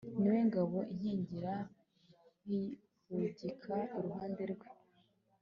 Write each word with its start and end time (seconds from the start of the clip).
ni 0.19 0.27
we 0.33 0.39
ngabo 0.49 0.77
inkingira, 0.93 1.53
nkihugika 2.43 3.75
iruhande 3.97 4.43
rwe 4.53 4.67